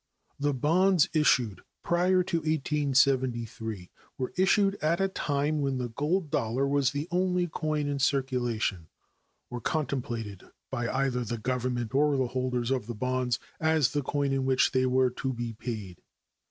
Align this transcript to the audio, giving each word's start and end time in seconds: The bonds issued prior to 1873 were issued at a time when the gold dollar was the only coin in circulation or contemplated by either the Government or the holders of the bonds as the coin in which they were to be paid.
The 0.39 0.51
bonds 0.55 1.07
issued 1.13 1.61
prior 1.83 2.23
to 2.23 2.37
1873 2.37 3.91
were 4.17 4.33
issued 4.35 4.75
at 4.81 4.99
a 4.99 5.07
time 5.07 5.61
when 5.61 5.77
the 5.77 5.89
gold 5.89 6.31
dollar 6.31 6.67
was 6.67 6.89
the 6.89 7.07
only 7.11 7.45
coin 7.45 7.87
in 7.87 7.99
circulation 7.99 8.87
or 9.51 9.61
contemplated 9.61 10.43
by 10.71 10.89
either 10.89 11.23
the 11.23 11.37
Government 11.37 11.93
or 11.93 12.17
the 12.17 12.25
holders 12.29 12.71
of 12.71 12.87
the 12.87 12.95
bonds 12.95 13.37
as 13.59 13.91
the 13.91 14.01
coin 14.01 14.31
in 14.33 14.43
which 14.43 14.71
they 14.71 14.87
were 14.87 15.11
to 15.11 15.33
be 15.33 15.53
paid. 15.53 16.01